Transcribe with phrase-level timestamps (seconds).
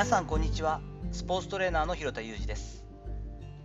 [0.00, 0.80] 皆さんこんにちは。
[1.12, 2.86] スポーツトレーナーの広田裕二です。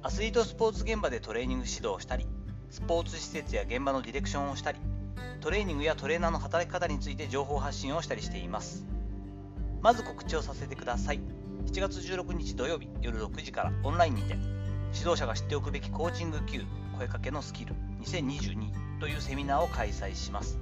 [0.02, 2.28] アスリートスポーツ現場でトレーニング指導をしたり
[2.70, 4.80] スポーツ施設や現場のディレクションをしたり
[5.40, 8.86] トレーニングやトレーナーの働き方について情報発信をしたりしています。
[9.82, 11.22] まず告知をさせてください。
[11.68, 14.34] 7月16日土曜日夜6時からオンラインにて
[14.94, 16.64] 指導者が知っておくべきコーチング級
[16.98, 20.60] 声かけのスキル2022というセミナーを開催します。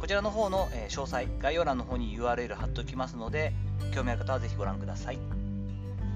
[0.00, 3.52] こちらの方の詳細、概要欄の方に URL 貼っておきますので、
[3.94, 5.18] 興味ある方はぜひご覧ください。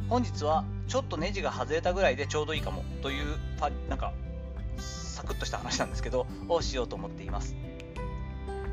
[0.08, 3.36] 本日はちょっとネジが外れたぐらいでちょうどいいかもという、
[3.88, 4.12] なんか、
[4.78, 7.54] サクッとした話なんですけど、をしようと思っています。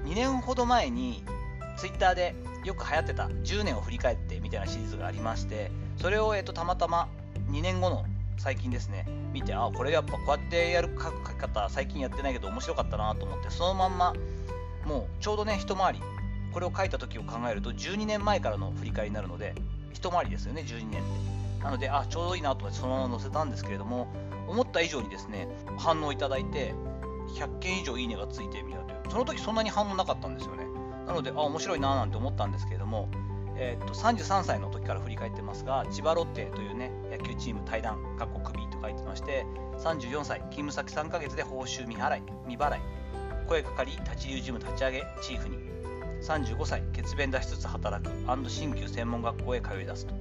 [0.05, 1.23] 2年ほど前に
[1.77, 7.09] Twitter でよく流行ってた10年を振り返ってみたいなシリーズがありまして、それを、えっと、たまたま
[7.49, 8.05] 2年後の
[8.37, 14.13] 最近ですね、見て、あ、これやっぱこうやってやる書き方、最近やってないけど面白かったなと思って、そのまんま
[14.85, 16.01] もうちょうどね一回り
[16.55, 19.53] これを書いた時を考えると12年前からの振り返りになるので
[19.91, 21.03] 一回りですよね12年っ
[21.59, 21.61] て。
[21.61, 24.07] なのであちょうどいいなと思ってそのまま載せたんですけれども
[24.47, 26.73] 思った以上にですね反応いただいて
[27.37, 30.65] 100件以上いいねがついてみたいなその時そんなに反応なかったんですよね。
[31.05, 33.09] なのであ面白いななんて思ったんですけれども
[33.57, 39.45] えー、っと33歳の時から振り返ってますが千葉ロッテというね野球チーム対談、かっこ首と書いてまして
[39.79, 42.79] 34歳勤務先3ヶ月で報酬未払い未払い。
[43.45, 45.74] 声かかり立ち流ジム立ち上げチーフに。
[46.25, 50.15] 35歳血便出しつつ働く鍼灸専門学校へ通い出すと。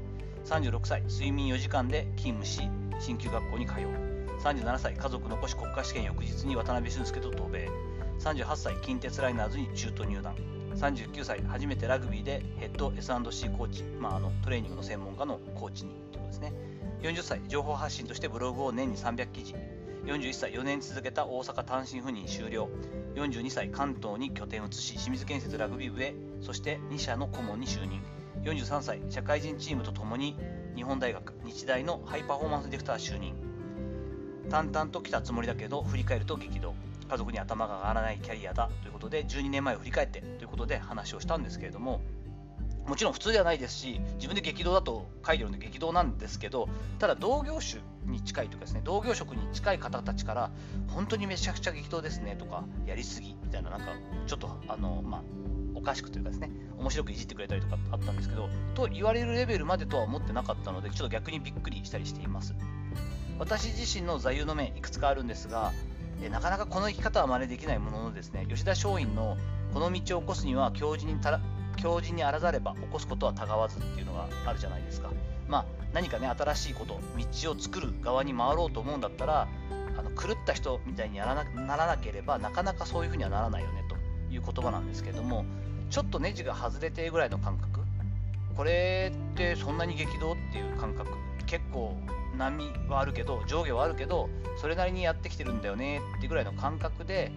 [0.45, 2.69] 36歳睡眠4時間で勤務し
[3.01, 4.15] 鍼灸学校に通う。
[4.43, 7.71] 37歳家族残し国家試験翌日に渡辺俊介と渡米。
[8.19, 10.35] 38歳近鉄ライナーズに中途入団。
[10.77, 16.53] 39歳初めてラグビーでヘッド S&C コーチ、まあ、あのトレーニングの専門家のコーチにということですね。
[17.01, 19.55] 40歳情報発信としてブログを年に300記事。
[20.05, 22.69] 41歳4年続けた大阪単身赴任終了。
[23.15, 28.03] 42歳関東に拠点を移し清水建設ラグビー部へそして2社の顧問に就任。
[28.43, 30.37] 43歳社会人チームとともに
[30.77, 33.35] 日本大学日大のハイパフォーマンスディレクター就任。
[34.51, 36.75] 淡々と来たつもりだけど振り返ると激動。
[37.09, 42.01] 家族に頭が上がらないキャリアだということで12年前を振り返ってということで話をしたんですけれども
[42.87, 46.69] もちろん普通ではないですし自分で激動だと書いてるので激動なんですけど
[46.99, 50.51] ただ同業種に近いというかですね同業職に近い方たちから
[50.89, 53.87] 本当にめちゃくちゃ激動ですねとかやりすぎみたいななんか
[54.27, 55.23] ちょっとあのまあ
[55.75, 62.55] おかしくというかですね面白くいじってくれたりとかあったんですけどと言われるレベルまでとは思ってなかったのでちょっと逆にびっくりしたりしています。
[63.39, 65.73] 私自身の座右の銘いくつかあるんですが
[66.23, 69.37] えなかなかこの生き方は真似できないもののですね吉田松陰の
[69.73, 71.21] この道を起こすには強靭に
[71.85, 75.11] 強靭にあらざれば起こすことはたがわずっていうのがあるじゃないですか。
[75.47, 76.99] まあ何かね新しいこと
[77.43, 79.47] 道を作る側に回ろうと思うんだったら
[79.99, 83.97] あの狂った人みたいにやらなならなければなかなかそういうふうにはならないよねと
[84.33, 85.45] いう言葉なんですけども
[85.91, 87.81] ちょっとネジが外れてぐらいの感覚。
[88.57, 91.11] これってそんなに激動っていう感覚。
[91.45, 91.95] 結構
[92.39, 97.31] 波はあるけど上下はあるけどそれなりにやってきてるんだよねってぐらいの感覚で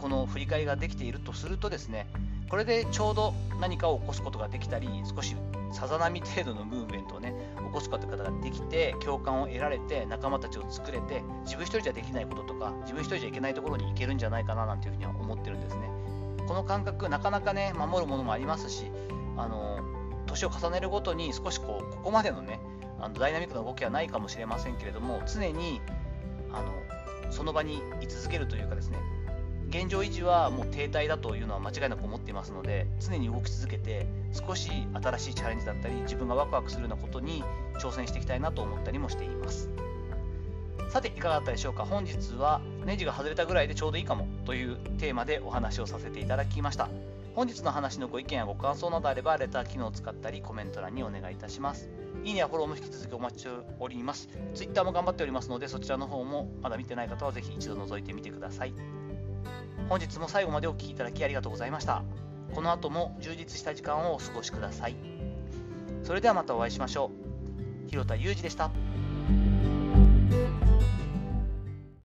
[0.00, 2.08] この振り返りができているとするとですね
[2.48, 5.36] これでちょうど何かを起こすことができたり少し
[5.72, 15.88] さざ波程度のムーブメントをね起こすことができて共感を得られて仲間たちを作れて自分一人じゃできないこととか自分一人じゃいけないところに行けるんじゃないかななんていうふうには思ってるんですね。
[16.46, 18.86] この感覚なかなかね守るものもありますし
[19.36, 19.80] あの
[20.26, 22.58] 年を重ねるごとに少しこうここまでのね
[23.00, 25.82] あのダイナミックな動きはないかもしれませんけれども常に
[26.50, 26.72] あの
[27.30, 28.98] その場に居続けるというかですね
[29.68, 37.44] 現状維持はもう停滞だというのは間違いなく思っていますので常に動き続けて少し新しいチャレンジだったり自分がワクワクするようなことに
[37.78, 39.68] 挑戦していきたいなと思ったりもしています。
[40.88, 41.84] さていかがだったでしょうか？
[41.84, 46.88] 本日はネジが外れたぐらいでちょうどいいかもというテーマでお話をさせていただきました。
[47.34, 51.90] 本日の話のご意見やご感想などあればレター機能を使ったりコメント欄にお願いいたします。
[52.24, 54.30] いいねやフォローも引き続きお待ちしております。
[54.54, 58.72] Twitter も頑張っておりますのでそちらの方もまだ見てない方はぜひ一度覗いてみてください。
[59.88, 62.02] 本日も最後までお聴きいただきありがとうございました。
[62.54, 64.96] この後も充実した時間をお過ごしください。
[66.02, 67.10] それではまたお会いしましょ
[67.86, 67.90] う。
[67.90, 68.70] 広田裕二でした。